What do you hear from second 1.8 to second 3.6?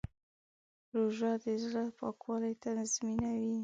پاکوالی تضمینوي.